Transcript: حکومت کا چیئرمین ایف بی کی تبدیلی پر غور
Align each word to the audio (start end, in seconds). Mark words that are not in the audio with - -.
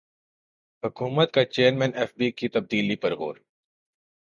حکومت 0.83 1.29
کا 1.35 1.43
چیئرمین 1.53 1.91
ایف 1.99 2.11
بی 2.17 2.27
کی 2.37 2.47
تبدیلی 2.55 2.95
پر 3.01 3.11
غور 3.15 3.35